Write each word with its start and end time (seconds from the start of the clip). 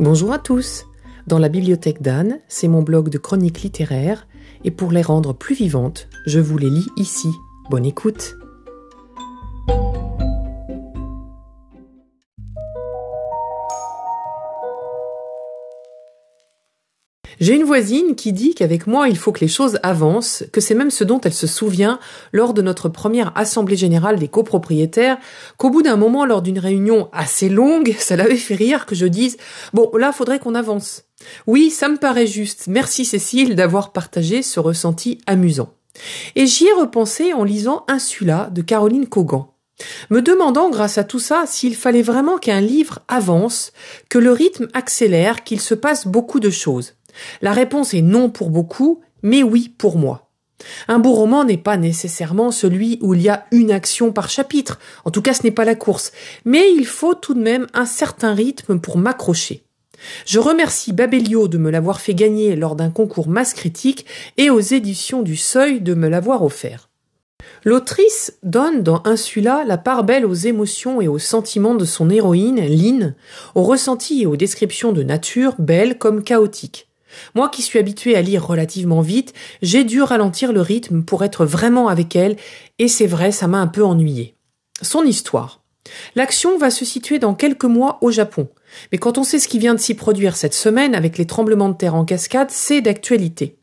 Bonjour 0.00 0.32
à 0.32 0.38
tous. 0.38 0.86
Dans 1.26 1.40
la 1.40 1.48
bibliothèque 1.48 2.02
d'Anne, 2.02 2.38
c'est 2.46 2.68
mon 2.68 2.82
blog 2.82 3.08
de 3.08 3.18
chroniques 3.18 3.62
littéraires, 3.62 4.28
et 4.62 4.70
pour 4.70 4.92
les 4.92 5.02
rendre 5.02 5.32
plus 5.32 5.56
vivantes, 5.56 6.08
je 6.24 6.38
vous 6.38 6.56
les 6.56 6.70
lis 6.70 6.86
ici. 6.96 7.28
Bonne 7.68 7.84
écoute. 7.84 8.36
J'ai 17.40 17.54
une 17.54 17.64
voisine 17.64 18.16
qui 18.16 18.32
dit 18.32 18.54
qu'avec 18.54 18.86
moi 18.86 19.08
il 19.08 19.16
faut 19.16 19.32
que 19.32 19.40
les 19.40 19.48
choses 19.48 19.78
avancent, 19.82 20.44
que 20.52 20.60
c'est 20.60 20.74
même 20.74 20.90
ce 20.90 21.04
dont 21.04 21.20
elle 21.20 21.32
se 21.32 21.46
souvient 21.46 21.98
lors 22.32 22.54
de 22.54 22.62
notre 22.62 22.88
première 22.88 23.32
assemblée 23.36 23.76
générale 23.76 24.18
des 24.18 24.28
copropriétaires, 24.28 25.18
qu'au 25.56 25.70
bout 25.70 25.82
d'un 25.82 25.96
moment 25.96 26.24
lors 26.24 26.42
d'une 26.42 26.58
réunion 26.58 27.08
assez 27.12 27.48
longue, 27.48 27.94
ça 27.98 28.16
l'avait 28.16 28.36
fait 28.36 28.54
rire 28.54 28.86
que 28.86 28.94
je 28.94 29.06
dise 29.06 29.36
Bon, 29.72 29.90
là 29.96 30.12
faudrait 30.12 30.38
qu'on 30.38 30.54
avance. 30.54 31.04
Oui, 31.46 31.70
ça 31.70 31.88
me 31.88 31.96
paraît 31.96 32.26
juste. 32.26 32.66
Merci 32.68 33.04
Cécile 33.04 33.54
d'avoir 33.54 33.92
partagé 33.92 34.42
ce 34.42 34.60
ressenti 34.60 35.18
amusant. 35.26 35.74
Et 36.36 36.46
j'y 36.46 36.66
ai 36.66 36.72
repensé 36.72 37.32
en 37.32 37.44
lisant 37.44 37.84
Insula 37.88 38.50
de 38.52 38.62
Caroline 38.62 39.06
Cogan 39.06 39.48
me 40.10 40.22
demandant 40.22 40.70
grâce 40.70 40.98
à 40.98 41.04
tout 41.04 41.18
ça 41.18 41.44
s'il 41.46 41.76
fallait 41.76 42.02
vraiment 42.02 42.38
qu'un 42.38 42.60
livre 42.60 43.00
avance, 43.08 43.72
que 44.08 44.18
le 44.18 44.32
rythme 44.32 44.68
accélère, 44.74 45.44
qu'il 45.44 45.60
se 45.60 45.74
passe 45.74 46.06
beaucoup 46.06 46.40
de 46.40 46.50
choses. 46.50 46.94
La 47.42 47.52
réponse 47.52 47.94
est 47.94 48.02
non 48.02 48.30
pour 48.30 48.50
beaucoup, 48.50 49.00
mais 49.22 49.42
oui 49.42 49.74
pour 49.76 49.98
moi. 49.98 50.30
Un 50.88 50.98
beau 50.98 51.12
roman 51.12 51.44
n'est 51.44 51.56
pas 51.56 51.76
nécessairement 51.76 52.50
celui 52.50 52.98
où 53.00 53.14
il 53.14 53.22
y 53.22 53.28
a 53.28 53.46
une 53.52 53.70
action 53.70 54.12
par 54.12 54.28
chapitre, 54.28 54.80
en 55.04 55.10
tout 55.10 55.22
cas 55.22 55.34
ce 55.34 55.44
n'est 55.44 55.52
pas 55.52 55.64
la 55.64 55.76
course, 55.76 56.12
mais 56.44 56.72
il 56.72 56.86
faut 56.86 57.14
tout 57.14 57.34
de 57.34 57.40
même 57.40 57.66
un 57.74 57.86
certain 57.86 58.34
rythme 58.34 58.80
pour 58.80 58.98
m'accrocher. 58.98 59.64
Je 60.26 60.38
remercie 60.38 60.92
Babelio 60.92 61.48
de 61.48 61.58
me 61.58 61.70
l'avoir 61.70 62.00
fait 62.00 62.14
gagner 62.14 62.56
lors 62.56 62.76
d'un 62.76 62.90
concours 62.90 63.28
masse 63.28 63.54
critique 63.54 64.06
et 64.36 64.50
aux 64.50 64.60
éditions 64.60 65.22
du 65.22 65.36
Seuil 65.36 65.80
de 65.80 65.94
me 65.94 66.08
l'avoir 66.08 66.42
offert. 66.42 66.87
L'autrice 67.68 68.32
donne 68.42 68.82
dans 68.82 69.02
Insula 69.04 69.62
la 69.66 69.76
part 69.76 70.02
belle 70.02 70.24
aux 70.24 70.32
émotions 70.32 71.02
et 71.02 71.06
aux 71.06 71.18
sentiments 71.18 71.74
de 71.74 71.84
son 71.84 72.08
héroïne, 72.08 72.66
Lynn, 72.66 73.14
aux 73.54 73.62
ressentis 73.62 74.22
et 74.22 74.26
aux 74.26 74.38
descriptions 74.38 74.90
de 74.92 75.02
nature 75.02 75.54
belles 75.58 75.98
comme 75.98 76.24
chaotiques. 76.24 76.88
Moi 77.34 77.50
qui 77.50 77.60
suis 77.60 77.78
habitué 77.78 78.16
à 78.16 78.22
lire 78.22 78.46
relativement 78.46 79.02
vite, 79.02 79.34
j'ai 79.60 79.84
dû 79.84 80.00
ralentir 80.00 80.54
le 80.54 80.62
rythme 80.62 81.02
pour 81.02 81.24
être 81.24 81.44
vraiment 81.44 81.88
avec 81.88 82.16
elle, 82.16 82.36
et 82.78 82.88
c'est 82.88 83.06
vrai, 83.06 83.32
ça 83.32 83.48
m'a 83.48 83.58
un 83.58 83.66
peu 83.66 83.84
ennuyé. 83.84 84.34
Son 84.80 85.04
histoire. 85.04 85.60
L'action 86.14 86.56
va 86.56 86.70
se 86.70 86.86
situer 86.86 87.18
dans 87.18 87.34
quelques 87.34 87.64
mois 87.64 87.98
au 88.00 88.10
Japon. 88.10 88.48
Mais 88.92 88.98
quand 88.98 89.18
on 89.18 89.24
sait 89.24 89.38
ce 89.38 89.46
qui 89.46 89.58
vient 89.58 89.74
de 89.74 89.80
s'y 89.80 89.92
produire 89.92 90.36
cette 90.36 90.54
semaine 90.54 90.94
avec 90.94 91.18
les 91.18 91.26
tremblements 91.26 91.68
de 91.68 91.76
terre 91.76 91.96
en 91.96 92.06
cascade, 92.06 92.50
c'est 92.50 92.80
d'actualité. 92.80 93.58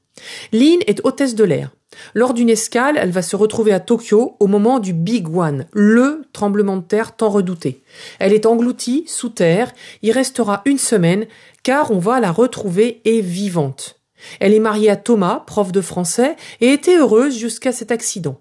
Lynn 0.51 0.81
est 0.85 1.03
hôtesse 1.03 1.33
de 1.33 1.43
l'air. 1.43 1.71
Lors 2.13 2.33
d'une 2.33 2.49
escale, 2.49 2.97
elle 2.99 3.11
va 3.11 3.21
se 3.21 3.35
retrouver 3.35 3.73
à 3.73 3.79
Tokyo 3.79 4.35
au 4.39 4.47
moment 4.47 4.79
du 4.79 4.93
Big 4.93 5.27
One, 5.35 5.65
le 5.73 6.23
tremblement 6.33 6.77
de 6.77 6.83
terre 6.83 7.15
tant 7.15 7.29
redouté. 7.29 7.83
Elle 8.19 8.33
est 8.33 8.45
engloutie 8.45 9.03
sous 9.07 9.29
terre, 9.29 9.73
y 10.03 10.11
restera 10.11 10.61
une 10.65 10.77
semaine, 10.77 11.25
car 11.63 11.91
on 11.91 11.99
va 11.99 12.19
la 12.19 12.31
retrouver 12.31 13.01
et 13.05 13.21
vivante. 13.21 13.99
Elle 14.39 14.53
est 14.53 14.59
mariée 14.59 14.89
à 14.89 14.95
Thomas, 14.95 15.43
prof 15.45 15.71
de 15.71 15.81
français, 15.81 16.35
et 16.61 16.73
était 16.73 16.97
heureuse 16.97 17.37
jusqu'à 17.37 17.71
cet 17.71 17.91
accident. 17.91 18.39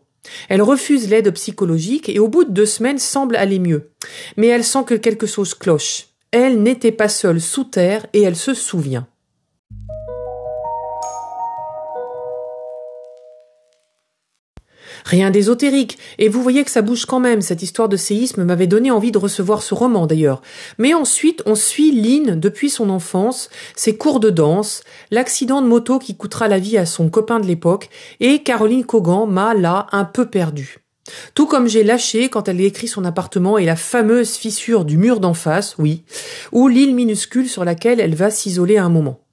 Elle 0.49 0.63
refuse 0.63 1.09
l'aide 1.09 1.33
psychologique 1.33 2.09
et 2.09 2.19
au 2.19 2.29
bout 2.29 2.45
de 2.45 2.51
deux 2.51 2.67
semaines 2.67 2.99
semble 2.99 3.37
aller 3.37 3.59
mieux. 3.59 3.91
Mais 4.37 4.47
elle 4.47 4.65
sent 4.65 4.85
que 4.87 4.95
quelque 4.95 5.27
chose 5.27 5.55
cloche. 5.55 6.09
Elle 6.31 6.63
n'était 6.63 6.93
pas 6.93 7.09
seule 7.09 7.41
sous 7.41 7.65
terre 7.65 8.07
et 8.13 8.23
elle 8.23 8.37
se 8.37 8.55
souvient. 8.55 9.07
Rien 15.05 15.31
d'ésotérique, 15.31 15.99
et 16.19 16.29
vous 16.29 16.43
voyez 16.43 16.65
que 16.65 16.71
ça 16.71 16.81
bouge 16.81 17.05
quand 17.05 17.21
même, 17.21 17.43
cette 17.43 17.63
histoire 17.63 17.91
de 17.91 17.97
séisme 17.97 18.43
m'avait 18.43 18.67
donné 18.67 18.91
envie 18.91 19.13
de 19.13 19.19
recevoir 19.19 19.63
ce 19.63 19.75
roman 19.75 20.07
d'ailleurs. 20.07 20.41
Mais 20.79 20.95
ensuite, 20.95 21.43
on 21.45 21.55
suit 21.55 21.93
Lynn 21.93 22.41
depuis 22.41 22.71
son 22.71 22.89
enfance, 22.89 23.51
ses 23.77 23.99
cours 23.99 24.19
de 24.19 24.31
danse, 24.31 24.83
l'accident 25.11 25.61
de 25.61 25.67
moto 25.67 25.99
qui 25.99 26.17
coûtera 26.17 26.49
la 26.49 26.59
vie 26.59 26.79
à 26.79 26.87
son 26.87 27.11
copain 27.11 27.39
de 27.39 27.47
l'époque, 27.47 27.91
et 28.21 28.43
Caroline 28.43 28.87
Cogan 28.87 29.27
m'a 29.27 29.53
là 29.53 29.89
un 29.93 30.05
peu 30.05 30.25
perdu. 30.25 30.79
Tout 31.35 31.47
comme 31.47 31.69
j'ai 31.69 31.85
lâché 31.85 32.31
quand 32.31 32.49
elle 32.49 32.63
écrit 32.63 32.89
son 32.89 33.05
appartement 33.05 33.59
et 33.59 33.67
la 33.67 33.77
fameuse 33.77 34.37
fissure 34.37 34.87
du 34.87 34.97
mur 34.97 35.21
d'en 35.21 35.35
face, 35.35 35.75
oui, 35.79 36.05
ou 36.51 36.67
l'île 36.69 36.95
minuscule 36.95 37.49
sur 37.49 37.65
laquelle 37.67 38.01
elle 38.01 38.15
va 38.15 38.31
s'isoler 38.31 38.79
un 38.79 38.89
moment. 38.89 39.24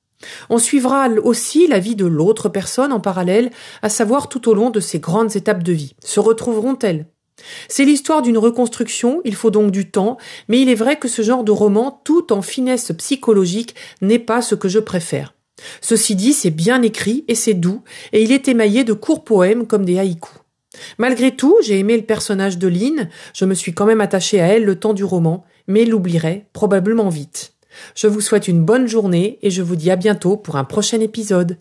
On 0.49 0.57
suivra 0.57 1.07
aussi 1.23 1.67
la 1.67 1.79
vie 1.79 1.95
de 1.95 2.05
l'autre 2.05 2.49
personne 2.49 2.91
en 2.91 2.99
parallèle, 2.99 3.51
à 3.81 3.89
savoir 3.89 4.29
tout 4.29 4.49
au 4.49 4.53
long 4.53 4.69
de 4.69 4.79
ces 4.79 4.99
grandes 4.99 5.35
étapes 5.35 5.63
de 5.63 5.73
vie. 5.73 5.95
Se 6.03 6.19
retrouveront-elles? 6.19 7.05
C'est 7.67 7.85
l'histoire 7.85 8.21
d'une 8.21 8.37
reconstruction, 8.37 9.21
il 9.25 9.35
faut 9.35 9.51
donc 9.51 9.71
du 9.71 9.89
temps, 9.89 10.17
mais 10.47 10.61
il 10.61 10.69
est 10.69 10.75
vrai 10.75 10.97
que 10.97 11.07
ce 11.07 11.21
genre 11.21 11.43
de 11.43 11.51
roman, 11.51 12.01
tout 12.03 12.31
en 12.33 12.41
finesse 12.41 12.91
psychologique, 12.97 13.75
n'est 14.01 14.19
pas 14.19 14.41
ce 14.41 14.55
que 14.55 14.69
je 14.69 14.79
préfère. 14.79 15.33
Ceci 15.81 16.15
dit, 16.15 16.33
c'est 16.33 16.51
bien 16.51 16.81
écrit 16.81 17.23
et 17.27 17.35
c'est 17.35 17.53
doux, 17.53 17.81
et 18.13 18.21
il 18.23 18.31
est 18.31 18.47
émaillé 18.47 18.83
de 18.83 18.93
courts 18.93 19.23
poèmes 19.23 19.67
comme 19.67 19.85
des 19.85 19.99
haïkus. 19.99 20.31
Malgré 20.97 21.35
tout, 21.35 21.57
j'ai 21.61 21.79
aimé 21.79 21.97
le 21.97 22.03
personnage 22.03 22.57
de 22.57 22.67
Lynn, 22.67 23.09
je 23.33 23.45
me 23.45 23.53
suis 23.53 23.73
quand 23.73 23.85
même 23.85 24.01
attaché 24.01 24.39
à 24.39 24.47
elle 24.47 24.63
le 24.63 24.79
temps 24.79 24.93
du 24.93 25.03
roman, 25.03 25.43
mais 25.67 25.85
l'oublierai 25.85 26.47
probablement 26.53 27.09
vite. 27.09 27.53
Je 27.95 28.07
vous 28.07 28.21
souhaite 28.21 28.47
une 28.47 28.63
bonne 28.63 28.87
journée 28.87 29.39
et 29.41 29.49
je 29.49 29.61
vous 29.61 29.75
dis 29.75 29.91
à 29.91 29.95
bientôt 29.95 30.37
pour 30.37 30.55
un 30.55 30.63
prochain 30.63 30.99
épisode. 30.99 31.57